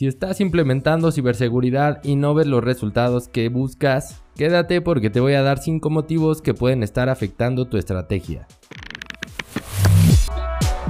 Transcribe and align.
Si 0.00 0.06
estás 0.06 0.40
implementando 0.40 1.12
ciberseguridad 1.12 2.02
y 2.02 2.16
no 2.16 2.32
ves 2.32 2.46
los 2.46 2.64
resultados 2.64 3.28
que 3.28 3.50
buscas, 3.50 4.24
quédate 4.34 4.80
porque 4.80 5.10
te 5.10 5.20
voy 5.20 5.34
a 5.34 5.42
dar 5.42 5.58
5 5.58 5.90
motivos 5.90 6.40
que 6.40 6.54
pueden 6.54 6.82
estar 6.82 7.10
afectando 7.10 7.68
tu 7.68 7.76
estrategia. 7.76 8.48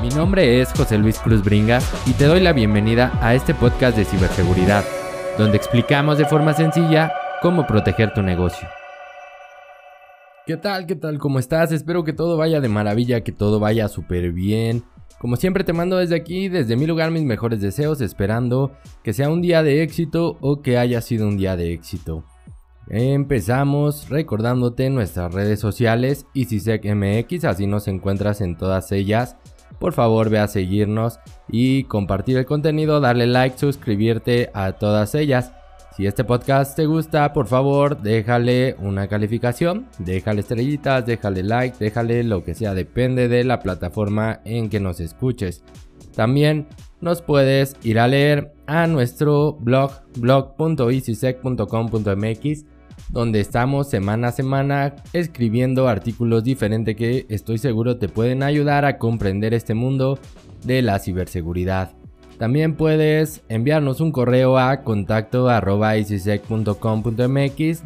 Mi 0.01 0.11
nombre 0.11 0.61
es 0.61 0.71
José 0.75 0.97
Luis 0.97 1.19
Cruz 1.19 1.43
Bringas 1.43 1.93
y 2.07 2.13
te 2.13 2.27
doy 2.27 2.39
la 2.39 2.53
bienvenida 2.53 3.19
a 3.21 3.35
este 3.35 3.53
podcast 3.53 3.97
de 3.97 4.05
ciberseguridad, 4.05 4.85
donde 5.37 5.57
explicamos 5.57 6.17
de 6.17 6.27
forma 6.27 6.53
sencilla 6.53 7.13
cómo 7.43 7.67
proteger 7.67 8.15
tu 8.15 8.23
negocio. 8.23 8.69
¿Qué 10.47 10.57
tal? 10.57 10.87
¿Qué 10.87 10.95
tal? 10.95 11.19
¿Cómo 11.19 11.41
estás? 11.41 11.73
Espero 11.73 12.05
que 12.05 12.13
todo 12.13 12.37
vaya 12.37 12.61
de 12.61 12.69
maravilla, 12.69 13.23
que 13.23 13.33
todo 13.33 13.59
vaya 13.59 13.89
súper 13.89 14.31
bien. 14.31 14.85
Como 15.21 15.37
siempre 15.37 15.65
te 15.65 15.75
mando 15.75 15.99
desde 15.99 16.17
aquí, 16.17 16.49
desde 16.49 16.77
mi 16.77 16.87
lugar, 16.87 17.11
mis 17.11 17.25
mejores 17.25 17.61
deseos, 17.61 18.01
esperando 18.01 18.73
que 19.05 19.13
sea 19.13 19.29
un 19.29 19.43
día 19.43 19.63
de 19.63 19.83
éxito 19.83 20.39
o 20.41 20.63
que 20.63 20.79
haya 20.79 21.03
sido 21.03 21.29
un 21.29 21.37
día 21.37 21.57
de 21.57 21.75
éxito. 21.75 22.25
Empezamos 22.89 24.09
recordándote 24.09 24.89
nuestras 24.89 25.35
redes 25.35 25.61
sociales 25.61 26.25
MX, 26.35 27.45
así 27.45 27.67
nos 27.67 27.87
encuentras 27.87 28.41
en 28.41 28.57
todas 28.57 28.93
ellas. 28.93 29.37
Por 29.79 29.93
favor 29.93 30.31
ve 30.31 30.39
a 30.39 30.49
seguirnos 30.49 31.21
y 31.51 31.85
compartir 31.85 32.39
el 32.39 32.47
contenido, 32.47 32.99
darle 33.01 33.27
like, 33.27 33.59
suscribirte 33.59 34.51
a 34.55 34.73
todas 34.73 35.15
ellas. 35.15 35.53
Si 35.97 36.07
este 36.07 36.25
podcast 36.25 36.77
te 36.77 36.87
gusta, 36.87 37.33
por 37.33 37.47
favor, 37.47 38.01
déjale 38.01 38.77
una 38.79 39.09
calificación, 39.09 39.89
déjale 39.99 40.41
estrellitas, 40.41 41.05
déjale 41.05 41.43
like, 41.43 41.77
déjale 41.79 42.23
lo 42.23 42.45
que 42.45 42.55
sea, 42.55 42.75
depende 42.75 43.27
de 43.29 43.43
la 43.45 43.59
plataforma 43.61 44.41
en 44.45 44.71
que 44.71 44.79
nos 44.79 45.01
escuches. 45.01 45.65
También 46.15 46.69
nos 47.01 47.23
puedes 47.23 47.77
ir 47.83 47.99
a 47.99 48.07
leer 48.07 48.53
a 48.67 48.87
nuestro 48.87 49.55
blog 49.55 49.91
blog.easysec.com.mx 50.17 52.65
donde 53.09 53.41
estamos 53.41 53.91
semana 53.91 54.29
a 54.29 54.33
semana 54.33 54.95
escribiendo 55.13 55.89
artículos 55.89 56.45
diferentes 56.45 56.97
que 56.97 57.27
estoy 57.29 57.59
seguro 57.59 57.99
te 57.99 58.09
pueden 58.09 58.43
ayudar 58.43 58.85
a 58.85 58.99
comprender 58.99 59.55
este 59.55 59.75
mundo 59.75 60.19
de 60.65 60.83
la 60.83 60.99
ciberseguridad. 60.99 61.93
También 62.41 62.75
puedes 62.75 63.43
enviarnos 63.51 64.01
un 64.01 64.13
correo 64.13 64.57
a 64.57 64.81
contacto 64.81 65.51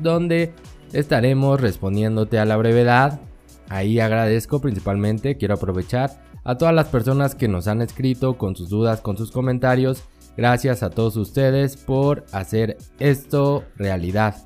donde 0.01 0.53
estaremos 0.93 1.61
respondiéndote 1.61 2.39
a 2.39 2.45
la 2.45 2.57
brevedad. 2.57 3.21
Ahí 3.69 3.99
agradezco 3.99 4.61
principalmente, 4.61 5.37
quiero 5.39 5.55
aprovechar 5.55 6.23
a 6.45 6.57
todas 6.57 6.73
las 6.73 6.87
personas 6.87 7.35
que 7.35 7.49
nos 7.49 7.67
han 7.67 7.83
escrito 7.83 8.39
con 8.39 8.55
sus 8.55 8.69
dudas, 8.69 9.01
con 9.01 9.17
sus 9.17 9.33
comentarios. 9.33 10.05
Gracias 10.37 10.85
a 10.85 10.91
todos 10.91 11.17
ustedes 11.17 11.77
por 11.77 12.25
hacer 12.31 12.79
esto 13.01 13.65
realidad. 13.75 14.37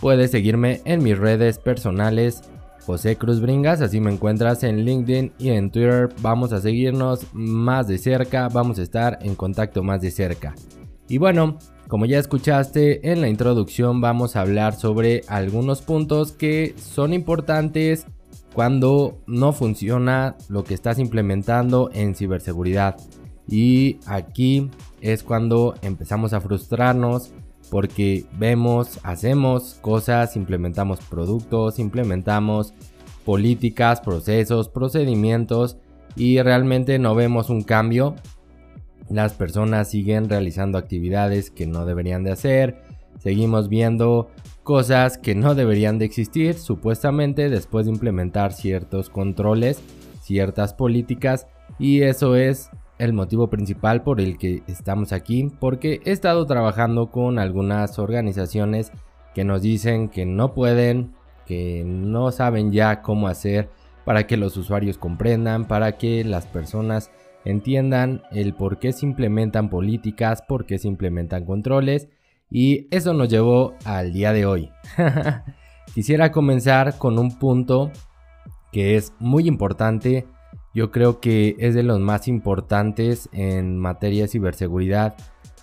Puedes 0.00 0.32
seguirme 0.32 0.80
en 0.84 1.00
mis 1.04 1.16
redes 1.16 1.58
personales 1.58 2.42
José 2.88 3.16
Cruz 3.16 3.42
Bringas, 3.42 3.82
así 3.82 4.00
me 4.00 4.10
encuentras 4.10 4.64
en 4.64 4.86
LinkedIn 4.86 5.32
y 5.38 5.50
en 5.50 5.70
Twitter. 5.70 6.08
Vamos 6.22 6.54
a 6.54 6.60
seguirnos 6.62 7.26
más 7.34 7.86
de 7.86 7.98
cerca, 7.98 8.48
vamos 8.48 8.78
a 8.78 8.82
estar 8.82 9.18
en 9.20 9.34
contacto 9.34 9.82
más 9.82 10.00
de 10.00 10.10
cerca. 10.10 10.54
Y 11.06 11.18
bueno, 11.18 11.58
como 11.86 12.06
ya 12.06 12.18
escuchaste 12.18 13.12
en 13.12 13.20
la 13.20 13.28
introducción, 13.28 14.00
vamos 14.00 14.36
a 14.36 14.40
hablar 14.40 14.74
sobre 14.74 15.20
algunos 15.28 15.82
puntos 15.82 16.32
que 16.32 16.74
son 16.78 17.12
importantes 17.12 18.06
cuando 18.54 19.18
no 19.26 19.52
funciona 19.52 20.36
lo 20.48 20.64
que 20.64 20.72
estás 20.72 20.98
implementando 20.98 21.90
en 21.92 22.14
ciberseguridad. 22.14 22.96
Y 23.46 23.98
aquí 24.06 24.70
es 25.02 25.22
cuando 25.22 25.74
empezamos 25.82 26.32
a 26.32 26.40
frustrarnos 26.40 27.34
porque 27.70 28.26
vemos, 28.38 28.98
hacemos 29.02 29.78
cosas, 29.80 30.36
implementamos 30.36 31.00
productos, 31.00 31.78
implementamos 31.78 32.74
políticas, 33.24 34.00
procesos, 34.00 34.68
procedimientos 34.68 35.76
y 36.16 36.40
realmente 36.40 36.98
no 36.98 37.14
vemos 37.14 37.50
un 37.50 37.62
cambio. 37.62 38.14
Las 39.10 39.34
personas 39.34 39.90
siguen 39.90 40.28
realizando 40.28 40.78
actividades 40.78 41.50
que 41.50 41.66
no 41.66 41.84
deberían 41.84 42.24
de 42.24 42.32
hacer, 42.32 42.82
seguimos 43.18 43.68
viendo 43.68 44.30
cosas 44.62 45.18
que 45.18 45.34
no 45.34 45.54
deberían 45.54 45.98
de 45.98 46.04
existir 46.04 46.54
supuestamente 46.54 47.48
después 47.48 47.86
de 47.86 47.92
implementar 47.92 48.52
ciertos 48.52 49.08
controles, 49.08 49.80
ciertas 50.22 50.74
políticas 50.74 51.46
y 51.78 52.02
eso 52.02 52.36
es 52.36 52.70
el 52.98 53.12
motivo 53.12 53.48
principal 53.48 54.02
por 54.02 54.20
el 54.20 54.38
que 54.38 54.62
estamos 54.66 55.12
aquí, 55.12 55.50
porque 55.60 56.00
he 56.04 56.10
estado 56.10 56.44
trabajando 56.46 57.10
con 57.10 57.38
algunas 57.38 57.98
organizaciones 57.98 58.92
que 59.34 59.44
nos 59.44 59.62
dicen 59.62 60.08
que 60.08 60.26
no 60.26 60.52
pueden, 60.52 61.14
que 61.46 61.84
no 61.86 62.32
saben 62.32 62.72
ya 62.72 63.02
cómo 63.02 63.28
hacer 63.28 63.70
para 64.04 64.26
que 64.26 64.36
los 64.36 64.56
usuarios 64.56 64.98
comprendan, 64.98 65.66
para 65.66 65.96
que 65.96 66.24
las 66.24 66.46
personas 66.46 67.10
entiendan 67.44 68.22
el 68.30 68.54
por 68.54 68.78
qué 68.78 68.92
se 68.92 69.06
implementan 69.06 69.70
políticas, 69.70 70.42
por 70.42 70.66
qué 70.66 70.78
se 70.78 70.88
implementan 70.88 71.44
controles 71.44 72.08
y 72.50 72.88
eso 72.90 73.14
nos 73.14 73.28
llevó 73.28 73.74
al 73.84 74.12
día 74.12 74.32
de 74.32 74.46
hoy. 74.46 74.70
Quisiera 75.94 76.32
comenzar 76.32 76.98
con 76.98 77.18
un 77.18 77.38
punto 77.38 77.90
que 78.72 78.96
es 78.96 79.12
muy 79.18 79.46
importante 79.46 80.26
yo 80.74 80.90
creo 80.90 81.20
que 81.20 81.56
es 81.58 81.74
de 81.74 81.82
los 81.82 82.00
más 82.00 82.28
importantes 82.28 83.28
en 83.32 83.78
materia 83.78 84.22
de 84.22 84.28
ciberseguridad 84.28 85.16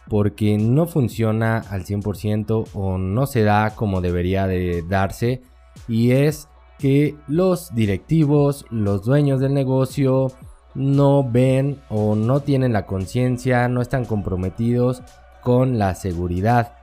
porque 0.07 0.57
no 0.57 0.85
funciona 0.85 1.57
al 1.57 1.85
100% 1.85 2.67
o 2.73 2.97
no 2.97 3.25
se 3.25 3.43
da 3.43 3.71
como 3.75 4.01
debería 4.01 4.47
de 4.47 4.83
darse 4.87 5.41
y 5.87 6.11
es 6.11 6.47
que 6.77 7.15
los 7.27 7.73
directivos, 7.73 8.65
los 8.69 9.03
dueños 9.03 9.39
del 9.39 9.53
negocio 9.53 10.31
no 10.73 11.23
ven 11.29 11.79
o 11.89 12.15
no 12.15 12.41
tienen 12.41 12.73
la 12.73 12.85
conciencia, 12.85 13.67
no 13.69 13.81
están 13.81 14.05
comprometidos 14.05 15.01
con 15.41 15.79
la 15.79 15.95
seguridad. 15.95 16.73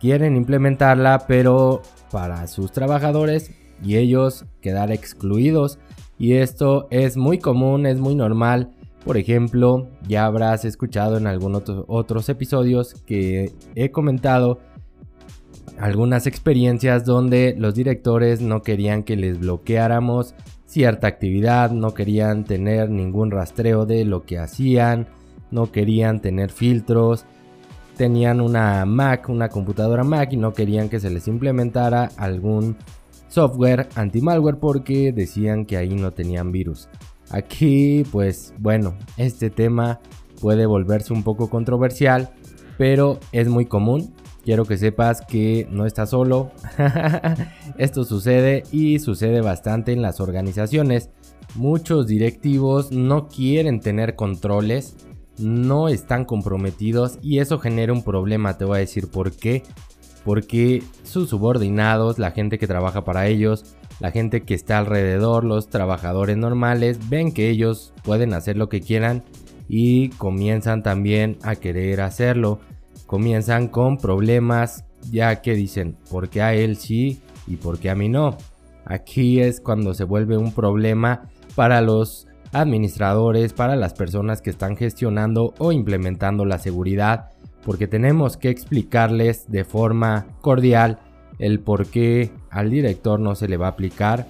Quieren 0.00 0.36
implementarla 0.36 1.24
pero 1.26 1.82
para 2.10 2.46
sus 2.48 2.72
trabajadores 2.72 3.52
y 3.82 3.96
ellos 3.96 4.44
quedar 4.60 4.90
excluidos 4.90 5.78
y 6.18 6.34
esto 6.34 6.88
es 6.90 7.16
muy 7.16 7.38
común, 7.38 7.86
es 7.86 7.98
muy 7.98 8.14
normal. 8.14 8.72
Por 9.04 9.16
ejemplo, 9.16 9.88
ya 10.06 10.26
habrás 10.26 10.64
escuchado 10.64 11.16
en 11.16 11.26
algunos 11.26 11.62
otros 11.86 12.28
episodios 12.28 12.94
que 13.06 13.52
he 13.74 13.90
comentado 13.90 14.58
algunas 15.78 16.26
experiencias 16.26 17.04
donde 17.04 17.54
los 17.56 17.74
directores 17.74 18.40
no 18.40 18.62
querían 18.62 19.04
que 19.04 19.16
les 19.16 19.38
bloqueáramos 19.38 20.34
cierta 20.66 21.06
actividad, 21.06 21.70
no 21.70 21.94
querían 21.94 22.44
tener 22.44 22.90
ningún 22.90 23.30
rastreo 23.30 23.86
de 23.86 24.04
lo 24.04 24.24
que 24.24 24.38
hacían, 24.38 25.06
no 25.50 25.70
querían 25.70 26.20
tener 26.20 26.50
filtros, 26.50 27.24
tenían 27.96 28.40
una 28.40 28.84
Mac, 28.84 29.28
una 29.28 29.48
computadora 29.48 30.04
Mac 30.04 30.32
y 30.32 30.36
no 30.36 30.52
querían 30.52 30.88
que 30.88 31.00
se 31.00 31.10
les 31.10 31.26
implementara 31.28 32.10
algún 32.16 32.76
software 33.28 33.88
anti-malware 33.94 34.58
porque 34.58 35.12
decían 35.12 35.64
que 35.64 35.76
ahí 35.76 35.94
no 35.94 36.12
tenían 36.12 36.52
virus. 36.52 36.88
Aquí, 37.30 38.04
pues 38.10 38.54
bueno, 38.58 38.94
este 39.16 39.50
tema 39.50 40.00
puede 40.40 40.66
volverse 40.66 41.12
un 41.12 41.22
poco 41.22 41.50
controversial, 41.50 42.30
pero 42.76 43.18
es 43.32 43.48
muy 43.48 43.66
común. 43.66 44.14
Quiero 44.44 44.64
que 44.64 44.78
sepas 44.78 45.20
que 45.20 45.68
no 45.70 45.84
estás 45.84 46.10
solo. 46.10 46.52
Esto 47.78 48.04
sucede 48.04 48.62
y 48.72 48.98
sucede 48.98 49.42
bastante 49.42 49.92
en 49.92 50.00
las 50.00 50.20
organizaciones. 50.20 51.10
Muchos 51.54 52.06
directivos 52.06 52.92
no 52.92 53.28
quieren 53.28 53.80
tener 53.80 54.14
controles, 54.14 54.96
no 55.38 55.88
están 55.88 56.24
comprometidos 56.24 57.18
y 57.20 57.40
eso 57.40 57.58
genera 57.58 57.92
un 57.92 58.02
problema. 58.02 58.56
Te 58.56 58.64
voy 58.64 58.76
a 58.76 58.80
decir 58.80 59.10
por 59.10 59.32
qué 59.32 59.64
porque 60.24 60.82
sus 61.02 61.30
subordinados, 61.30 62.18
la 62.18 62.30
gente 62.30 62.58
que 62.58 62.66
trabaja 62.66 63.04
para 63.04 63.26
ellos, 63.26 63.76
la 64.00 64.10
gente 64.10 64.42
que 64.42 64.54
está 64.54 64.78
alrededor, 64.78 65.44
los 65.44 65.68
trabajadores 65.68 66.36
normales, 66.36 67.08
ven 67.08 67.32
que 67.32 67.50
ellos 67.50 67.92
pueden 68.04 68.32
hacer 68.32 68.56
lo 68.56 68.68
que 68.68 68.80
quieran 68.80 69.24
y 69.68 70.10
comienzan 70.10 70.82
también 70.82 71.38
a 71.42 71.56
querer 71.56 72.00
hacerlo. 72.00 72.60
Comienzan 73.06 73.68
con 73.68 73.96
problemas 73.96 74.84
ya 75.10 75.40
que 75.40 75.54
dicen, 75.54 75.96
¿por 76.10 76.28
qué 76.28 76.42
a 76.42 76.54
él 76.54 76.76
sí 76.76 77.20
y 77.46 77.56
por 77.56 77.78
qué 77.78 77.90
a 77.90 77.94
mí 77.94 78.08
no? 78.08 78.36
Aquí 78.84 79.40
es 79.40 79.60
cuando 79.60 79.94
se 79.94 80.04
vuelve 80.04 80.36
un 80.36 80.52
problema 80.52 81.28
para 81.54 81.80
los 81.80 82.26
administradores, 82.52 83.52
para 83.52 83.76
las 83.76 83.94
personas 83.94 84.40
que 84.40 84.50
están 84.50 84.76
gestionando 84.76 85.54
o 85.58 85.72
implementando 85.72 86.44
la 86.44 86.58
seguridad 86.58 87.30
porque 87.68 87.86
tenemos 87.86 88.38
que 88.38 88.48
explicarles 88.48 89.52
de 89.52 89.62
forma 89.62 90.26
cordial 90.40 91.00
el 91.38 91.60
por 91.60 91.84
qué 91.88 92.30
al 92.48 92.70
director 92.70 93.20
no 93.20 93.34
se 93.34 93.46
le 93.46 93.58
va 93.58 93.66
a 93.66 93.72
aplicar 93.72 94.26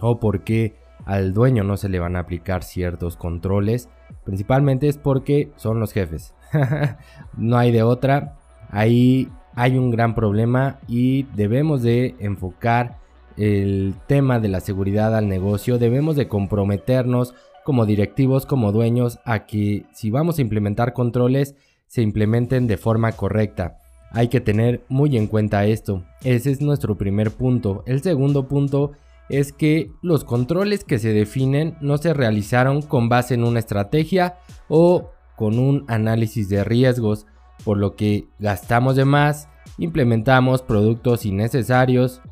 o 0.00 0.20
por 0.20 0.44
qué 0.44 0.76
al 1.04 1.34
dueño 1.34 1.64
no 1.64 1.76
se 1.76 1.88
le 1.88 1.98
van 1.98 2.14
a 2.14 2.20
aplicar 2.20 2.62
ciertos 2.62 3.16
controles. 3.16 3.88
Principalmente 4.22 4.86
es 4.86 4.98
porque 4.98 5.50
son 5.56 5.80
los 5.80 5.92
jefes. 5.92 6.32
no 7.36 7.58
hay 7.58 7.72
de 7.72 7.82
otra. 7.82 8.38
Ahí 8.68 9.28
hay 9.56 9.76
un 9.76 9.90
gran 9.90 10.14
problema 10.14 10.78
y 10.86 11.24
debemos 11.34 11.82
de 11.82 12.14
enfocar 12.20 12.98
el 13.36 13.96
tema 14.06 14.38
de 14.38 14.46
la 14.46 14.60
seguridad 14.60 15.16
al 15.16 15.26
negocio. 15.26 15.78
Debemos 15.78 16.14
de 16.14 16.28
comprometernos 16.28 17.34
como 17.64 17.84
directivos, 17.84 18.46
como 18.46 18.70
dueños, 18.70 19.18
a 19.24 19.46
que 19.46 19.86
si 19.92 20.12
vamos 20.12 20.38
a 20.38 20.42
implementar 20.42 20.92
controles, 20.92 21.56
se 21.90 22.02
implementen 22.02 22.68
de 22.68 22.76
forma 22.76 23.10
correcta. 23.10 23.76
Hay 24.12 24.28
que 24.28 24.40
tener 24.40 24.84
muy 24.88 25.16
en 25.16 25.26
cuenta 25.26 25.66
esto. 25.66 26.04
Ese 26.22 26.52
es 26.52 26.60
nuestro 26.60 26.96
primer 26.96 27.32
punto. 27.32 27.82
El 27.84 28.00
segundo 28.00 28.46
punto 28.46 28.92
es 29.28 29.52
que 29.52 29.90
los 30.00 30.22
controles 30.22 30.84
que 30.84 31.00
se 31.00 31.12
definen 31.12 31.76
no 31.80 31.98
se 31.98 32.14
realizaron 32.14 32.82
con 32.82 33.08
base 33.08 33.34
en 33.34 33.42
una 33.42 33.58
estrategia 33.58 34.36
o 34.68 35.10
con 35.34 35.58
un 35.58 35.84
análisis 35.88 36.48
de 36.48 36.62
riesgos, 36.62 37.26
por 37.64 37.76
lo 37.76 37.96
que 37.96 38.28
gastamos 38.38 38.94
de 38.94 39.04
más, 39.04 39.48
implementamos 39.76 40.62
productos 40.62 41.26
innecesarios, 41.26 42.22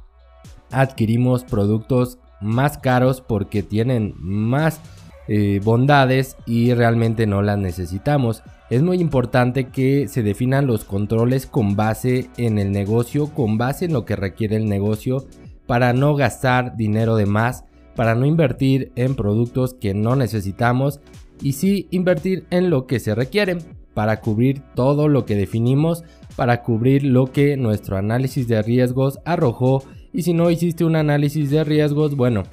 adquirimos 0.70 1.43
productos 1.43 2.20
más 2.40 2.78
caros 2.78 3.20
porque 3.22 3.64
tienen 3.64 4.14
más 4.19 4.81
eh, 5.26 5.60
bondades 5.64 6.37
y 6.46 6.75
realmente 6.75 7.26
no 7.26 7.43
las 7.43 7.58
necesitamos. 7.58 8.44
Es 8.70 8.82
muy 8.82 8.99
importante 9.00 9.69
que 9.69 10.09
se 10.09 10.23
definan 10.23 10.67
los 10.67 10.85
controles 10.85 11.47
con 11.47 11.75
base 11.75 12.29
en 12.37 12.59
el 12.59 12.70
negocio, 12.70 13.32
con 13.32 13.56
base 13.56 13.87
en 13.87 13.94
lo 13.94 14.05
que 14.05 14.15
requiere 14.15 14.56
el 14.56 14.69
negocio, 14.69 15.26
para 15.67 15.94
no 15.94 16.15
gastar 16.15 16.76
dinero 16.76 17.17
de 17.17 17.25
más, 17.25 17.65
para 17.97 18.15
no 18.15 18.26
invertir 18.26 18.93
en 18.94 19.15
productos 19.15 19.73
que 19.73 19.94
no 19.94 20.17
necesitamos 20.17 21.00
y 21.41 21.53
sí 21.53 21.88
invertir 21.91 22.47
en 22.50 22.69
lo 22.69 22.87
que 22.87 23.00
se 23.00 23.15
requiere 23.15 23.56
para 23.94 24.20
cubrir 24.20 24.62
todo 24.75 25.09
lo 25.09 25.25
que 25.25 25.35
definimos, 25.35 26.05
para 26.37 26.62
cubrir 26.62 27.05
lo 27.05 27.32
que 27.32 27.56
nuestro 27.56 27.97
análisis 27.97 28.49
de 28.49 28.62
riesgos 28.62 29.19
arrojó. 29.25 29.82
Y 30.12 30.23
si 30.23 30.35
no 30.35 30.50
hiciste 30.50 30.85
un 30.85 30.97
análisis 30.97 31.50
de 31.50 31.65
riesgos, 31.65 32.17
bueno, 32.17 32.44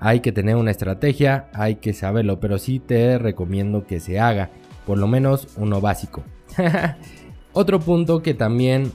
hay 0.00 0.20
que 0.20 0.32
tener 0.32 0.56
una 0.56 0.70
estrategia, 0.70 1.48
hay 1.54 1.76
que 1.76 1.92
saberlo, 1.92 2.40
pero 2.40 2.58
sí 2.58 2.80
te 2.80 3.18
recomiendo 3.18 3.86
que 3.86 4.00
se 4.00 4.18
haga, 4.18 4.50
por 4.90 4.98
lo 4.98 5.06
menos 5.06 5.46
uno 5.56 5.80
básico. 5.80 6.24
Otro 7.52 7.78
punto 7.78 8.24
que 8.24 8.34
también 8.34 8.90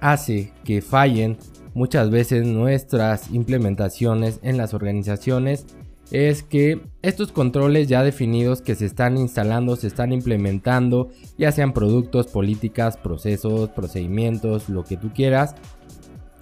hace 0.00 0.50
que 0.64 0.82
fallen 0.82 1.38
muchas 1.72 2.10
veces 2.10 2.44
nuestras 2.44 3.30
implementaciones 3.30 4.40
en 4.42 4.56
las 4.56 4.74
organizaciones 4.74 5.66
es 6.10 6.42
que 6.42 6.80
estos 7.02 7.30
controles 7.30 7.86
ya 7.86 8.02
definidos 8.02 8.60
que 8.60 8.74
se 8.74 8.86
están 8.86 9.16
instalando, 9.16 9.76
se 9.76 9.86
están 9.86 10.12
implementando, 10.12 11.10
ya 11.38 11.52
sean 11.52 11.74
productos, 11.74 12.26
políticas, 12.26 12.96
procesos, 12.96 13.70
procedimientos, 13.70 14.68
lo 14.68 14.82
que 14.82 14.96
tú 14.96 15.12
quieras, 15.14 15.54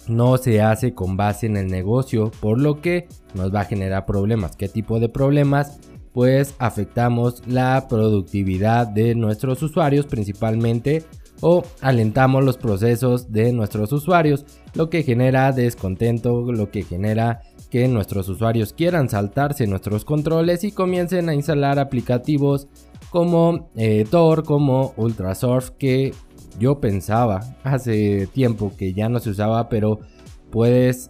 no 0.07 0.37
se 0.37 0.63
hace 0.63 0.95
con 0.95 1.15
base 1.15 1.45
en 1.45 1.57
el 1.57 1.67
negocio, 1.67 2.31
por 2.39 2.59
lo 2.59 2.81
que 2.81 3.07
nos 3.35 3.53
va 3.53 3.61
a 3.61 3.65
generar 3.65 4.07
problemas. 4.07 4.55
¿Qué 4.55 4.67
tipo 4.67 4.99
de 4.99 5.09
problemas? 5.09 5.79
Pues 6.13 6.55
afectamos 6.59 7.41
la 7.47 7.87
productividad 7.87 8.87
de 8.87 9.15
nuestros 9.15 9.61
usuarios 9.63 10.05
principalmente 10.05 11.03
o 11.41 11.63
alentamos 11.81 12.43
los 12.43 12.57
procesos 12.57 13.31
de 13.31 13.51
nuestros 13.51 13.91
usuarios, 13.91 14.45
lo 14.75 14.89
que 14.89 15.03
genera 15.03 15.51
descontento, 15.51 16.51
lo 16.51 16.71
que 16.71 16.83
genera 16.83 17.41
que 17.69 17.87
nuestros 17.87 18.29
usuarios 18.29 18.71
quieran 18.71 19.09
saltarse 19.09 19.67
nuestros 19.67 20.05
controles 20.05 20.63
y 20.63 20.71
comiencen 20.71 21.27
a 21.27 21.33
instalar 21.33 21.79
aplicativos 21.79 22.67
como 23.09 23.69
eh, 23.75 24.05
Tor, 24.09 24.43
como 24.43 24.93
Ultrasurf, 24.95 25.71
que 25.71 26.13
yo 26.59 26.79
pensaba 26.79 27.41
hace 27.63 28.27
tiempo 28.27 28.71
que 28.77 28.93
ya 28.93 29.09
no 29.09 29.19
se 29.19 29.31
usaba, 29.31 29.69
pero 29.69 29.99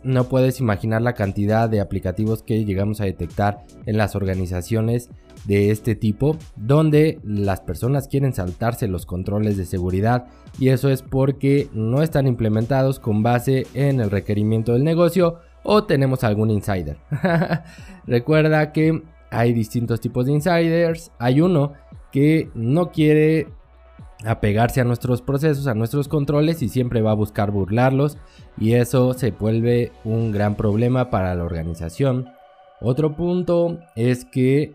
no 0.03 0.23
puedes 0.29 0.59
imaginar 0.59 1.01
la 1.01 1.13
cantidad 1.13 1.69
de 1.69 1.81
aplicativos 1.81 2.43
que 2.43 2.63
llegamos 2.63 3.01
a 3.01 3.05
detectar 3.05 3.63
en 3.85 3.97
las 3.97 4.15
organizaciones 4.15 5.09
de 5.45 5.71
este 5.71 5.95
tipo, 5.95 6.37
donde 6.55 7.19
las 7.23 7.59
personas 7.61 8.07
quieren 8.07 8.33
saltarse 8.33 8.87
los 8.87 9.05
controles 9.05 9.57
de 9.57 9.65
seguridad 9.65 10.27
y 10.59 10.69
eso 10.69 10.89
es 10.89 11.01
porque 11.01 11.67
no 11.73 12.01
están 12.01 12.27
implementados 12.27 12.99
con 12.99 13.23
base 13.23 13.67
en 13.73 13.99
el 13.99 14.11
requerimiento 14.11 14.73
del 14.73 14.83
negocio 14.83 15.39
o 15.63 15.83
tenemos 15.83 16.23
algún 16.23 16.49
insider. 16.49 16.97
Recuerda 18.07 18.71
que 18.71 19.03
hay 19.29 19.51
distintos 19.51 19.99
tipos 19.99 20.25
de 20.25 20.33
insiders, 20.33 21.11
hay 21.19 21.41
uno 21.41 21.73
que 22.11 22.49
no 22.53 22.91
quiere 22.91 23.47
apegarse 24.25 24.81
a 24.81 24.85
nuestros 24.85 25.21
procesos, 25.21 25.67
a 25.67 25.73
nuestros 25.73 26.07
controles 26.07 26.61
y 26.61 26.69
siempre 26.69 27.01
va 27.01 27.11
a 27.11 27.15
buscar 27.15 27.51
burlarlos 27.51 28.17
y 28.57 28.73
eso 28.73 29.13
se 29.13 29.31
vuelve 29.31 29.91
un 30.03 30.31
gran 30.31 30.55
problema 30.55 31.09
para 31.09 31.35
la 31.35 31.43
organización. 31.43 32.29
Otro 32.79 33.15
punto 33.15 33.79
es 33.95 34.25
que 34.25 34.73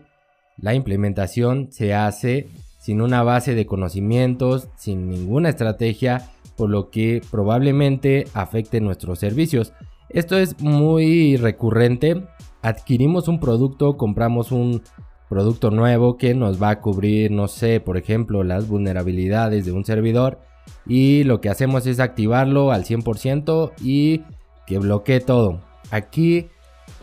la 0.57 0.73
implementación 0.73 1.71
se 1.71 1.93
hace 1.93 2.49
sin 2.79 3.01
una 3.01 3.23
base 3.23 3.55
de 3.55 3.65
conocimientos, 3.65 4.69
sin 4.75 5.09
ninguna 5.09 5.49
estrategia, 5.49 6.29
por 6.55 6.69
lo 6.69 6.89
que 6.89 7.21
probablemente 7.29 8.25
afecte 8.33 8.81
nuestros 8.81 9.19
servicios. 9.19 9.73
Esto 10.09 10.37
es 10.37 10.59
muy 10.61 11.37
recurrente. 11.37 12.25
Adquirimos 12.61 13.27
un 13.27 13.39
producto, 13.39 13.95
compramos 13.95 14.51
un 14.51 14.81
producto 15.29 15.69
nuevo 15.69 16.17
que 16.17 16.33
nos 16.33 16.61
va 16.61 16.71
a 16.71 16.81
cubrir, 16.81 17.31
no 17.31 17.47
sé, 17.47 17.79
por 17.79 17.97
ejemplo, 17.97 18.43
las 18.43 18.67
vulnerabilidades 18.67 19.65
de 19.65 19.71
un 19.71 19.85
servidor 19.85 20.39
y 20.85 21.23
lo 21.23 21.39
que 21.39 21.49
hacemos 21.49 21.85
es 21.87 21.99
activarlo 21.99 22.71
al 22.71 22.83
100% 22.83 23.73
y 23.81 24.23
que 24.65 24.79
bloquee 24.79 25.19
todo. 25.19 25.61
Aquí 25.91 26.47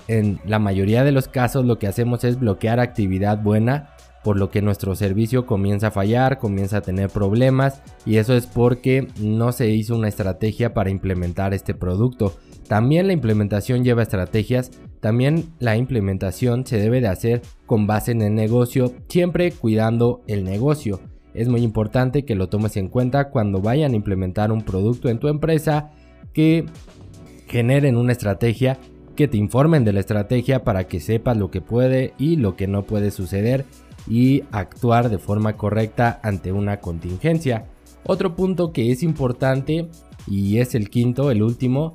en 0.09 0.41
la 0.47 0.59
mayoría 0.59 1.05
de 1.05 1.13
los 1.13 1.29
casos 1.29 1.65
lo 1.65 1.79
que 1.79 1.87
hacemos 1.87 2.25
es 2.25 2.39
bloquear 2.39 2.81
actividad 2.81 3.43
buena, 3.43 3.91
por 4.23 4.37
lo 4.37 4.51
que 4.51 4.63
nuestro 4.63 4.97
servicio 4.97 5.47
comienza 5.47 5.89
a 5.89 5.93
fallar, 5.93 6.39
comienza 6.39 6.79
a 6.79 6.83
tener 6.83 7.11
problemas 7.11 7.81
y 8.05 8.17
eso 8.17 8.35
es 8.35 8.47
porque 8.47 9.07
no 9.21 9.53
se 9.53 9.69
hizo 9.69 9.95
una 9.95 10.09
estrategia 10.09 10.75
para 10.75 10.91
implementar 10.91 11.55
este 11.55 11.75
producto. 11.75 12.35
También 12.69 13.07
la 13.07 13.13
implementación 13.13 13.85
lleva 13.85 14.03
estrategias, 14.03 14.73
también 15.01 15.53
la 15.59 15.77
implementación 15.77 16.67
se 16.67 16.79
debe 16.79 17.01
de 17.01 17.09
hacer 17.09 17.43
con 17.67 17.87
base 17.87 18.13
en 18.13 18.23
el 18.23 18.35
negocio, 18.35 18.93
siempre 19.09 19.53
cuidando 19.53 20.23
el 20.27 20.45
negocio. 20.45 21.01
Es 21.35 21.49
muy 21.49 21.63
importante 21.63 22.25
que 22.25 22.35
lo 22.35 22.49
tomes 22.49 22.77
en 22.77 22.89
cuenta 22.89 23.31
cuando 23.31 23.61
vayan 23.61 23.93
a 23.93 23.97
implementar 23.97 24.51
un 24.53 24.63
producto 24.63 25.09
en 25.09 25.19
tu 25.19 25.29
empresa, 25.29 25.91
que 26.33 26.67
generen 27.47 27.97
una 27.97 28.13
estrategia, 28.13 28.79
que 29.15 29.29
te 29.29 29.37
informen 29.37 29.85
de 29.85 29.93
la 29.93 30.01
estrategia 30.01 30.65
para 30.65 30.85
que 30.85 31.01
sepas 31.01 31.37
lo 31.37 31.51
que 31.51 31.61
puede 31.61 32.15
y 32.19 32.37
lo 32.37 32.57
que 32.57 32.67
no 32.67 32.85
puede 32.85 33.11
suceder 33.11 33.65
y 34.09 34.45
actuar 34.53 35.09
de 35.09 35.19
forma 35.19 35.57
correcta 35.57 36.21
ante 36.23 36.53
una 36.53 36.81
contingencia. 36.81 37.67
Otro 38.05 38.37
punto 38.37 38.73
que 38.73 38.93
es 38.93 39.03
importante 39.03 39.89
y 40.27 40.59
es 40.59 40.75
el 40.75 40.91
quinto, 40.91 41.31
el 41.31 41.43
último, 41.43 41.95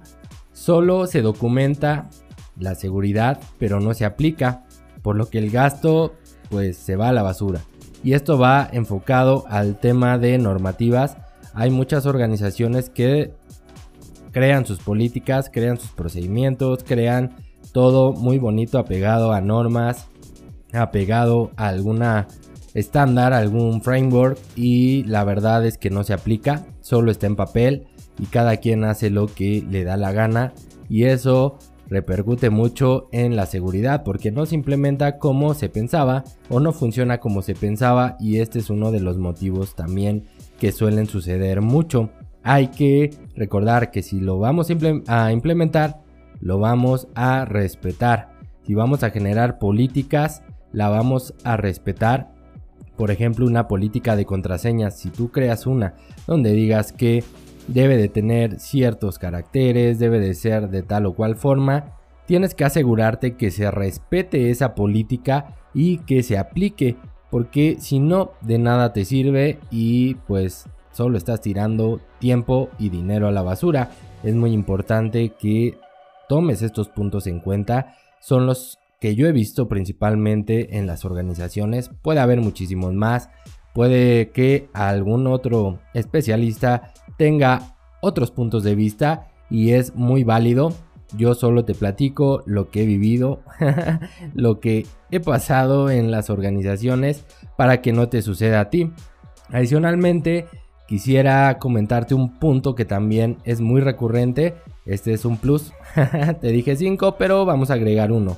solo 0.52 1.08
se 1.08 1.22
documenta 1.22 2.10
la 2.58 2.76
seguridad, 2.76 3.40
pero 3.58 3.80
no 3.80 3.94
se 3.94 4.06
aplica, 4.06 4.64
por 5.02 5.16
lo 5.16 5.30
que 5.30 5.38
el 5.38 5.50
gasto 5.50 6.14
pues 6.50 6.78
se 6.78 6.96
va 6.96 7.10
a 7.10 7.14
la 7.14 7.24
basura. 7.24 7.62
Y 8.04 8.14
esto 8.14 8.38
va 8.38 8.68
enfocado 8.72 9.46
al 9.48 9.80
tema 9.80 10.18
de 10.18 10.38
normativas. 10.38 11.18
Hay 11.54 11.70
muchas 11.70 12.06
organizaciones 12.06 12.90
que 12.90 13.34
crean 14.32 14.66
sus 14.66 14.80
políticas, 14.80 15.50
crean 15.52 15.78
sus 15.78 15.92
procedimientos, 15.92 16.84
crean 16.84 17.36
todo 17.72 18.14
muy 18.14 18.38
bonito 18.38 18.80
apegado 18.80 19.34
a 19.34 19.42
normas, 19.42 20.08
apegado 20.74 21.52
a 21.58 21.68
alguna 21.68 22.28
estándar, 22.74 23.34
algún 23.34 23.82
framework 23.82 24.38
y 24.56 25.04
la 25.04 25.24
verdad 25.24 25.66
es 25.66 25.78
que 25.78 25.90
no 25.90 26.04
se 26.04 26.14
aplica, 26.14 26.66
solo 26.82 27.12
está 27.12 27.28
en 27.28 27.36
papel 27.36 27.88
y 28.18 28.26
cada 28.26 28.58
quien 28.58 28.84
hace 28.84 29.10
lo 29.10 29.28
que 29.28 29.66
le 29.70 29.84
da 29.84 29.98
la 29.98 30.12
gana 30.14 30.54
y 30.90 31.04
eso 31.06 31.60
repercute 31.92 32.50
mucho 32.50 33.10
en 33.12 33.36
la 33.36 33.46
seguridad 33.46 34.04
porque 34.04 34.32
no 34.32 34.46
se 34.46 34.56
implementa 34.56 35.20
como 35.20 35.54
se 35.54 35.68
pensaba 35.68 36.24
o 36.50 36.62
no 36.62 36.72
funciona 36.72 37.20
como 37.20 37.42
se 37.42 37.54
pensaba 37.54 38.16
y 38.18 38.38
este 38.38 38.60
es 38.60 38.70
uno 38.70 38.92
de 38.92 39.02
los 39.02 39.18
motivos 39.18 39.76
también 39.76 40.24
que 40.58 40.72
suelen 40.72 41.08
suceder 41.08 41.60
mucho. 41.60 42.10
Hay 42.44 42.70
que 42.70 43.12
recordar 43.36 43.92
que 43.92 44.04
si 44.04 44.22
lo 44.22 44.40
vamos 44.40 44.70
a 45.08 45.32
implementar, 45.34 46.02
lo 46.40 46.60
vamos 46.60 47.10
a 47.14 47.44
respetar. 47.44 48.32
Si 48.66 48.74
vamos 48.74 49.04
a 49.04 49.10
generar 49.10 49.60
políticas, 49.60 50.44
la 50.72 50.88
vamos 50.88 51.34
a 51.44 51.58
respetar. 51.58 52.32
Por 52.96 53.12
ejemplo, 53.12 53.46
una 53.46 53.68
política 53.68 54.16
de 54.16 54.26
contraseñas, 54.26 54.98
si 54.98 55.10
tú 55.10 55.30
creas 55.30 55.68
una 55.68 55.96
donde 56.26 56.54
digas 56.54 56.94
que 56.94 57.24
debe 57.68 57.98
de 57.98 58.10
tener 58.10 58.60
ciertos 58.60 59.20
caracteres, 59.20 60.00
debe 60.00 60.20
de 60.20 60.34
ser 60.34 60.70
de 60.70 60.84
tal 60.84 61.06
o 61.06 61.14
cual 61.14 61.36
forma, 61.36 61.98
tienes 62.26 62.56
que 62.56 62.66
asegurarte 62.66 63.36
que 63.36 63.52
se 63.52 63.70
respete 63.72 64.52
esa 64.52 64.76
política 64.76 65.56
y 65.74 66.00
que 66.00 66.24
se 66.24 66.38
aplique. 66.38 66.96
porque 67.30 67.78
si 67.80 68.00
no, 68.00 68.34
de 68.42 68.58
nada 68.58 68.92
te 68.92 69.06
sirve 69.06 69.58
y 69.72 70.16
pues 70.28 70.66
solo 70.92 71.18
estás 71.18 71.40
tirando 71.40 72.02
tiempo 72.20 72.70
y 72.78 72.90
dinero 72.90 73.30
a 73.30 73.32
la 73.32 73.42
basura. 73.42 73.92
Es 74.22 74.36
muy 74.36 74.52
importante 74.52 75.30
que 75.40 75.78
tomes 76.28 76.62
estos 76.62 76.90
puntos 76.90 77.28
en 77.28 77.40
cuenta. 77.40 77.96
Son 78.20 78.46
los 78.46 78.80
que 79.00 79.16
yo 79.16 79.28
he 79.28 79.32
visto 79.32 79.68
principalmente 79.68 80.78
en 80.78 80.88
las 80.88 81.06
organizaciones. 81.06 81.90
Puede 82.02 82.20
haber 82.20 82.42
muchísimos 82.42 82.94
más. 82.94 83.30
Puede 83.74 84.32
que 84.32 84.70
algún 84.74 85.26
otro 85.28 85.80
especialista 85.94 86.94
tenga 87.22 87.76
otros 88.02 88.32
puntos 88.32 88.64
de 88.64 88.74
vista 88.74 89.28
y 89.48 89.74
es 89.74 89.94
muy 89.94 90.24
válido. 90.24 90.74
Yo 91.16 91.36
solo 91.36 91.66
te 91.66 91.76
platico 91.76 92.42
lo 92.48 92.72
que 92.72 92.82
he 92.82 92.86
vivido, 92.88 93.44
lo 94.34 94.60
que 94.60 94.88
he 95.12 95.20
pasado 95.20 95.92
en 95.92 96.10
las 96.10 96.32
organizaciones 96.32 97.24
para 97.58 97.80
que 97.84 97.94
no 97.94 98.10
te 98.10 98.24
suceda 98.24 98.62
a 98.62 98.70
ti. 98.72 98.92
Adicionalmente, 99.52 100.48
quisiera 100.88 101.60
comentarte 101.60 102.16
un 102.16 102.40
punto 102.40 102.74
que 102.74 102.86
también 102.86 103.38
es 103.44 103.62
muy 103.62 103.82
recurrente. 103.82 104.56
Este 104.88 105.14
es 105.14 105.24
un 105.24 105.38
plus. 105.38 105.74
te 106.42 106.48
dije 106.48 106.76
5, 106.76 107.18
pero 107.20 107.46
vamos 107.46 107.70
a 107.70 107.76
agregar 107.76 108.12
uno. 108.12 108.36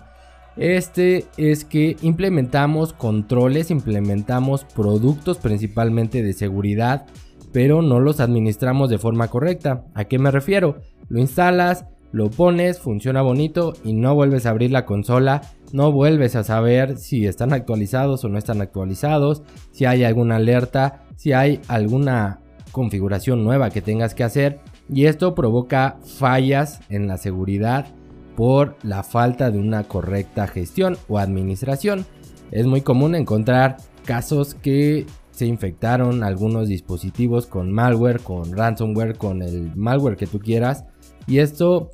Este 0.57 1.23
es 1.37 1.63
que 1.63 1.95
implementamos 2.01 2.91
controles, 2.91 3.71
implementamos 3.71 4.65
productos 4.65 5.37
principalmente 5.37 6.21
de 6.21 6.33
seguridad, 6.33 7.05
pero 7.53 7.81
no 7.81 8.01
los 8.01 8.19
administramos 8.19 8.89
de 8.89 8.97
forma 8.97 9.29
correcta. 9.29 9.85
¿A 9.93 10.05
qué 10.05 10.19
me 10.19 10.31
refiero? 10.31 10.79
Lo 11.07 11.19
instalas, 11.19 11.85
lo 12.11 12.29
pones, 12.29 12.79
funciona 12.79 13.21
bonito 13.21 13.73
y 13.83 13.93
no 13.93 14.15
vuelves 14.15 14.45
a 14.45 14.49
abrir 14.49 14.71
la 14.71 14.85
consola, 14.85 15.41
no 15.71 15.91
vuelves 15.91 16.35
a 16.35 16.43
saber 16.43 16.97
si 16.97 17.25
están 17.25 17.53
actualizados 17.53 18.25
o 18.25 18.29
no 18.29 18.37
están 18.37 18.61
actualizados, 18.61 19.43
si 19.71 19.85
hay 19.85 20.03
alguna 20.03 20.35
alerta, 20.35 21.05
si 21.15 21.31
hay 21.31 21.61
alguna 21.67 22.41
configuración 22.71 23.43
nueva 23.43 23.69
que 23.69 23.81
tengas 23.81 24.15
que 24.15 24.23
hacer 24.23 24.59
y 24.91 25.05
esto 25.05 25.35
provoca 25.35 25.97
fallas 26.17 26.81
en 26.89 27.07
la 27.07 27.17
seguridad 27.17 27.87
por 28.35 28.77
la 28.83 29.03
falta 29.03 29.51
de 29.51 29.59
una 29.59 29.83
correcta 29.83 30.47
gestión 30.47 30.97
o 31.07 31.19
administración. 31.19 32.05
Es 32.51 32.65
muy 32.65 32.81
común 32.81 33.15
encontrar 33.15 33.77
casos 34.05 34.55
que 34.55 35.05
se 35.33 35.47
infectaron 35.47 36.23
algunos 36.23 36.67
dispositivos 36.67 37.47
con 37.47 37.71
malware, 37.71 38.19
con 38.19 38.55
ransomware, 38.55 39.17
con 39.17 39.41
el 39.41 39.75
malware 39.75 40.15
que 40.15 40.27
tú 40.27 40.39
quieras. 40.39 40.85
Y 41.25 41.39
esto, 41.39 41.89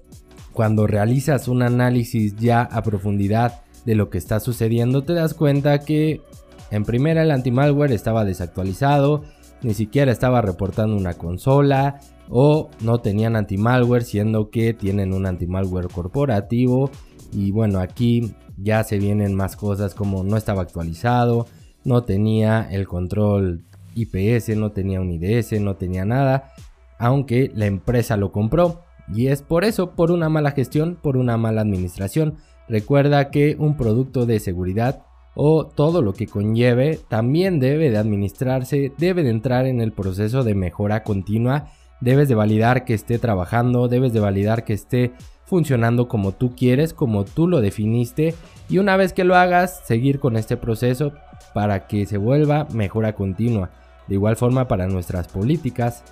cuando 0.52 0.88
realizas 0.88 1.48
un 1.48 1.64
análisis 1.64 2.36
ya 2.36 2.62
a 2.62 2.84
profundidad 2.84 3.62
de 3.86 3.96
lo 3.96 4.10
que 4.10 4.18
está 4.18 4.42
sucediendo, 4.42 5.04
te 5.04 5.14
das 5.14 5.34
cuenta 5.34 5.80
que 5.80 6.22
en 6.70 6.84
primera 6.84 7.24
el 7.24 7.32
anti-malware 7.32 7.94
estaba 7.94 8.26
desactualizado, 8.26 9.24
ni 9.62 9.74
siquiera 9.74 10.12
estaba 10.12 10.42
reportando 10.42 10.98
una 10.98 11.14
consola, 11.14 12.02
o 12.30 12.70
no 12.82 13.00
tenían 13.00 13.38
anti-malware 13.38 14.04
siendo 14.04 14.50
que 14.50 14.74
tienen 14.74 15.14
un 15.14 15.26
anti-malware 15.26 15.88
corporativo 15.88 16.92
y 17.32 17.52
bueno 17.52 17.80
aquí 17.80 18.36
ya 18.58 18.84
se 18.84 19.00
vienen 19.00 19.34
más 19.34 19.56
cosas 19.56 19.96
como 19.96 20.24
no 20.24 20.38
estaba 20.38 20.62
actualizado, 20.62 21.48
no 21.84 22.04
tenía 22.04 22.68
el 22.70 22.88
control 22.88 23.64
IPS, 23.96 24.58
no 24.58 24.72
tenía 24.72 25.02
un 25.02 25.12
IDS, 25.12 25.60
no 25.62 25.76
tenía 25.76 26.06
nada, 26.06 26.54
aunque 26.98 27.52
la 27.54 27.66
empresa 27.66 28.18
lo 28.18 28.32
compró. 28.32 28.82
Y 29.14 29.28
es 29.28 29.42
por 29.42 29.64
eso, 29.64 29.92
por 29.92 30.12
una 30.12 30.30
mala 30.30 30.52
gestión, 30.52 30.98
por 31.02 31.18
una 31.18 31.38
mala 31.38 31.62
administración. 31.62 32.38
Recuerda 32.68 33.32
que 33.32 33.56
un 33.58 33.76
producto 33.76 34.26
de 34.26 34.40
seguridad 34.40 35.04
o 35.36 35.66
todo 35.66 36.02
lo 36.02 36.14
que 36.14 36.28
conlleve 36.28 37.00
también 37.08 37.60
debe 37.60 37.90
de 37.90 37.98
administrarse, 37.98 38.92
debe 38.98 39.24
de 39.24 39.30
entrar 39.30 39.66
en 39.66 39.82
el 39.82 39.92
proceso 39.92 40.44
de 40.44 40.54
mejora 40.54 41.04
continua. 41.04 41.72
Debes 42.02 42.30
de 42.30 42.36
validar 42.36 42.86
que 42.86 42.94
esté 42.94 43.20
trabajando, 43.20 43.88
debes 43.88 44.14
de 44.14 44.20
validar 44.20 44.64
que 44.64 44.74
esté 44.74 45.14
funcionando 45.46 46.08
como 46.08 46.34
tú 46.34 46.56
quieres, 46.56 46.94
como 46.94 47.26
tú 47.26 47.48
lo 47.48 47.62
definiste. 47.62 48.36
Y 48.70 48.78
una 48.78 48.98
vez 48.98 49.14
que 49.14 49.24
lo 49.24 49.36
hagas, 49.36 49.82
seguir 49.86 50.20
con 50.20 50.38
este 50.38 50.58
proceso 50.58 51.14
para 51.54 51.88
que 51.88 52.06
se 52.06 52.18
vuelva 52.18 52.68
mejora 52.74 53.14
continua. 53.14 53.72
De 54.08 54.16
igual 54.16 54.36
forma 54.36 54.68
para 54.68 54.88
nuestras 54.88 55.28
políticas, 55.28 56.04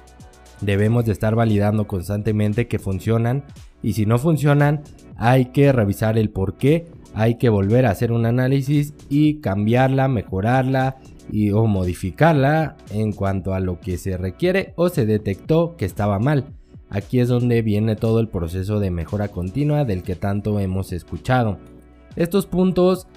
debemos 0.62 1.06
de 1.06 1.12
estar 1.12 1.36
validando 1.36 1.88
constantemente 1.88 2.68
que 2.68 2.80
funcionan 2.80 3.44
y 3.82 3.94
si 3.94 4.06
no 4.06 4.18
funcionan, 4.18 4.84
hay 5.16 5.46
que 5.48 5.72
revisar 5.72 6.18
el 6.18 6.30
por 6.30 6.58
qué, 6.58 6.86
hay 7.14 7.36
que 7.36 7.50
volver 7.50 7.86
a 7.86 7.92
hacer 7.92 8.12
un 8.12 8.26
análisis 8.26 8.94
y 9.10 9.40
cambiarla, 9.40 10.08
mejorarla, 10.08 10.98
y, 11.32 11.52
o 11.52 11.66
modificarla 11.66 12.78
en 12.92 13.12
cuanto 13.12 13.54
a 13.54 13.60
lo 13.60 13.80
que 13.80 13.98
se 13.98 14.18
requiere 14.18 14.74
o 14.76 14.90
se 14.90 15.06
detectó 15.06 15.76
que 15.76 15.86
estaba 15.86 16.20
mal. 16.20 16.46
Aquí 16.90 17.20
es 17.20 17.28
donde 17.28 17.62
viene 17.62 17.96
todo 17.96 18.20
el 18.20 18.30
proceso 18.30 18.80
de 18.80 18.92
mejora 18.92 19.28
continua 19.28 19.84
del 19.84 20.04
que 20.04 20.16
tanto 20.16 20.60
hemos 20.60 20.94
escuchado. 20.94 21.58
Estos 22.16 22.46
puntos 22.46 23.08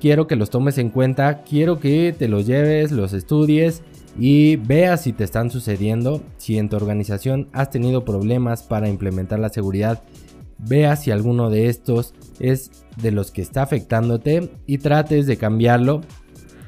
quiero 0.00 0.26
que 0.26 0.36
los 0.36 0.50
tomes 0.50 0.78
en 0.78 0.90
cuenta, 0.90 1.42
quiero 1.42 1.78
que 1.78 2.14
te 2.16 2.28
los 2.28 2.46
lleves, 2.46 2.90
los 2.92 3.12
estudies 3.12 3.82
y 4.18 4.56
veas 4.56 5.02
si 5.02 5.12
te 5.12 5.24
están 5.24 5.50
sucediendo, 5.50 6.22
si 6.36 6.58
en 6.58 6.68
tu 6.68 6.76
organización 6.76 7.48
has 7.52 7.70
tenido 7.70 8.04
problemas 8.04 8.62
para 8.62 8.88
implementar 8.88 9.38
la 9.38 9.50
seguridad, 9.50 10.02
veas 10.58 11.02
si 11.02 11.10
alguno 11.10 11.50
de 11.50 11.68
estos 11.68 12.14
es 12.38 12.70
de 12.96 13.12
los 13.12 13.30
que 13.30 13.42
está 13.42 13.62
afectándote 13.62 14.50
y 14.66 14.78
trates 14.78 15.26
de 15.26 15.36
cambiarlo 15.36 16.02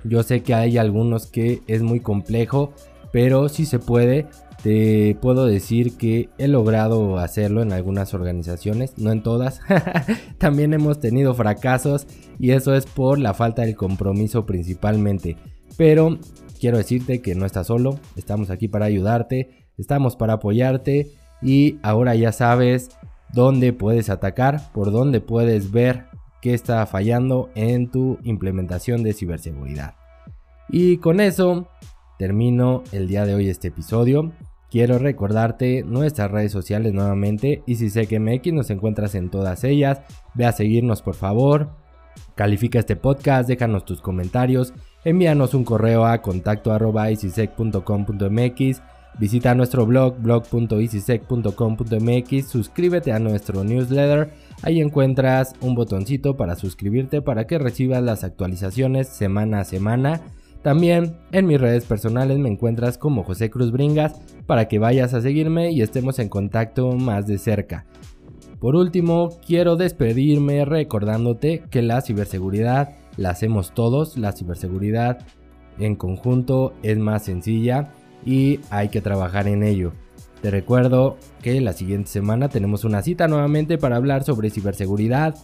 yo 0.04 0.22
sé 0.22 0.42
que 0.42 0.54
hay 0.54 0.78
algunos 0.78 1.26
que 1.26 1.62
es 1.66 1.82
muy 1.82 2.00
complejo, 2.00 2.72
pero 3.12 3.48
si 3.48 3.66
se 3.66 3.78
puede. 3.78 4.26
Te 4.62 5.16
puedo 5.20 5.46
decir 5.46 5.96
que 5.96 6.28
he 6.38 6.46
logrado 6.46 7.18
hacerlo 7.18 7.62
en 7.62 7.72
algunas 7.72 8.14
organizaciones, 8.14 8.96
no 8.96 9.10
en 9.10 9.22
todas. 9.22 9.60
También 10.38 10.72
hemos 10.72 11.00
tenido 11.00 11.34
fracasos 11.34 12.06
y 12.38 12.52
eso 12.52 12.74
es 12.74 12.86
por 12.86 13.18
la 13.18 13.34
falta 13.34 13.62
de 13.62 13.74
compromiso 13.74 14.46
principalmente. 14.46 15.36
Pero 15.76 16.18
quiero 16.60 16.78
decirte 16.78 17.20
que 17.20 17.34
no 17.34 17.44
estás 17.44 17.66
solo, 17.66 17.98
estamos 18.14 18.50
aquí 18.50 18.68
para 18.68 18.86
ayudarte, 18.86 19.66
estamos 19.78 20.14
para 20.14 20.34
apoyarte 20.34 21.10
y 21.42 21.78
ahora 21.82 22.14
ya 22.14 22.30
sabes 22.30 22.90
dónde 23.32 23.72
puedes 23.72 24.10
atacar, 24.10 24.70
por 24.72 24.92
dónde 24.92 25.20
puedes 25.20 25.72
ver 25.72 26.04
qué 26.40 26.54
está 26.54 26.86
fallando 26.86 27.50
en 27.56 27.90
tu 27.90 28.18
implementación 28.22 29.02
de 29.02 29.12
ciberseguridad. 29.12 29.96
Y 30.68 30.98
con 30.98 31.18
eso 31.18 31.68
termino 32.16 32.84
el 32.92 33.08
día 33.08 33.26
de 33.26 33.34
hoy 33.34 33.48
este 33.48 33.68
episodio. 33.68 34.32
Quiero 34.72 34.98
recordarte 34.98 35.84
nuestras 35.84 36.30
redes 36.30 36.50
sociales 36.50 36.94
nuevamente 36.94 37.62
y 37.66 37.76
si 37.76 37.90
sé 37.90 38.06
que 38.06 38.18
MX 38.18 38.54
nos 38.54 38.70
encuentras 38.70 39.14
en 39.14 39.28
todas 39.28 39.64
ellas, 39.64 40.00
ve 40.32 40.46
a 40.46 40.52
seguirnos 40.52 41.02
por 41.02 41.14
favor, 41.14 41.76
califica 42.34 42.78
este 42.78 42.96
podcast, 42.96 43.46
déjanos 43.46 43.84
tus 43.84 44.00
comentarios, 44.00 44.72
envíanos 45.04 45.52
un 45.52 45.64
correo 45.64 46.06
a 46.06 46.22
contacto 46.22 46.72
visita 49.18 49.54
nuestro 49.54 49.84
blog 49.84 50.16
blog.easysec.com.mx, 50.22 52.48
suscríbete 52.48 53.12
a 53.12 53.18
nuestro 53.18 53.64
newsletter 53.64 54.30
Ahí 54.62 54.80
encuentras 54.80 55.54
un 55.60 55.74
botoncito 55.74 56.36
para 56.36 56.54
suscribirte 56.54 57.20
para 57.20 57.48
que 57.48 57.58
recibas 57.58 58.00
las 58.00 58.22
actualizaciones 58.22 59.08
semana 59.08 59.60
a 59.60 59.64
semana. 59.64 60.20
También 60.62 61.16
en 61.32 61.46
mis 61.46 61.60
redes 61.60 61.84
personales 61.84 62.38
me 62.38 62.48
encuentras 62.48 62.96
como 62.96 63.24
José 63.24 63.50
Cruz 63.50 63.72
Bringas 63.72 64.20
para 64.46 64.68
que 64.68 64.78
vayas 64.78 65.12
a 65.12 65.20
seguirme 65.20 65.72
y 65.72 65.82
estemos 65.82 66.18
en 66.18 66.28
contacto 66.28 66.92
más 66.92 67.26
de 67.26 67.38
cerca. 67.38 67.84
Por 68.60 68.76
último, 68.76 69.30
quiero 69.44 69.74
despedirme 69.74 70.64
recordándote 70.64 71.64
que 71.68 71.82
la 71.82 72.00
ciberseguridad 72.00 72.90
la 73.16 73.30
hacemos 73.30 73.74
todos, 73.74 74.16
la 74.16 74.32
ciberseguridad 74.32 75.26
en 75.78 75.96
conjunto 75.96 76.74
es 76.84 76.96
más 76.96 77.24
sencilla 77.24 77.92
y 78.24 78.60
hay 78.70 78.88
que 78.88 79.00
trabajar 79.00 79.48
en 79.48 79.64
ello. 79.64 79.92
Te 80.42 80.50
recuerdo 80.50 81.16
que 81.42 81.60
la 81.60 81.72
siguiente 81.72 82.10
semana 82.10 82.48
tenemos 82.48 82.84
una 82.84 83.02
cita 83.02 83.26
nuevamente 83.26 83.78
para 83.78 83.96
hablar 83.96 84.22
sobre 84.22 84.50
ciberseguridad. 84.50 85.34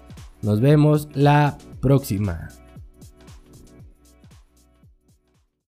Nos 0.42 0.60
vemos 0.60 1.08
la 1.14 1.58
próxima. 1.80 2.48